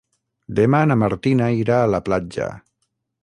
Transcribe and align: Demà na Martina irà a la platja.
Demà 0.59 0.79
na 0.91 0.97
Martina 1.01 1.51
irà 1.63 1.77
a 1.83 1.91
la 1.97 2.01
platja. 2.09 2.49